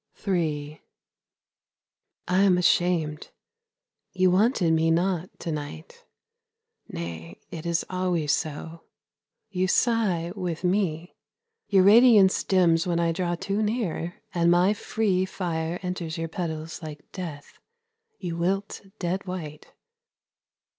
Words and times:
III 0.27 0.81
I 2.27 2.39
am 2.41 2.57
ashamed, 2.57 3.29
you 4.13 4.31
wanted 4.31 4.73
me 4.73 4.89
not 4.89 5.29
to 5.41 5.51
night 5.51 6.05
Nay, 6.87 7.39
it 7.51 7.67
is 7.67 7.85
always 7.87 8.31
so, 8.31 8.81
you 9.51 9.67
sigh 9.67 10.31
with 10.35 10.63
me. 10.63 11.13
Your 11.67 11.83
radiance 11.83 12.43
dims 12.43 12.87
when 12.87 12.99
I 12.99 13.11
draw 13.11 13.35
too 13.35 13.61
near, 13.61 14.15
and 14.33 14.49
my 14.49 14.73
free 14.73 15.23
Fire 15.23 15.77
enters 15.83 16.17
your 16.17 16.29
petals 16.29 16.81
like 16.81 17.11
death, 17.11 17.59
you 18.17 18.35
wilt 18.37 18.81
dead 18.97 19.27
white. 19.27 19.71